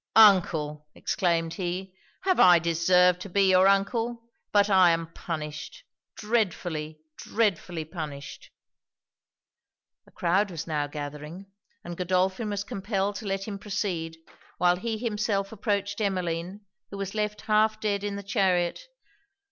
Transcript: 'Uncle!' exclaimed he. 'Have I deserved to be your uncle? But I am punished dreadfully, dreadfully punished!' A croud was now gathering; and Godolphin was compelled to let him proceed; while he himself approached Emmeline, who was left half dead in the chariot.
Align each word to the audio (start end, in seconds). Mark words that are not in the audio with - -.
'Uncle!' 0.15 0.87
exclaimed 0.95 1.53
he. 1.53 1.93
'Have 2.21 2.39
I 2.39 2.57
deserved 2.57 3.21
to 3.21 3.29
be 3.29 3.51
your 3.51 3.67
uncle? 3.67 4.23
But 4.51 4.67
I 4.67 4.89
am 4.89 5.13
punished 5.13 5.83
dreadfully, 6.15 7.01
dreadfully 7.17 7.85
punished!' 7.85 8.49
A 10.07 10.09
croud 10.11 10.49
was 10.49 10.65
now 10.65 10.87
gathering; 10.87 11.51
and 11.83 11.95
Godolphin 11.95 12.49
was 12.49 12.63
compelled 12.63 13.15
to 13.17 13.27
let 13.27 13.47
him 13.47 13.59
proceed; 13.59 14.17
while 14.57 14.77
he 14.77 14.97
himself 14.97 15.51
approached 15.51 16.01
Emmeline, 16.01 16.61
who 16.89 16.97
was 16.97 17.13
left 17.13 17.41
half 17.41 17.79
dead 17.79 18.03
in 18.03 18.15
the 18.15 18.23
chariot. 18.23 18.79